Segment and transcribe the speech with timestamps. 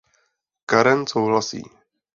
[0.65, 1.63] Karen souhlasí.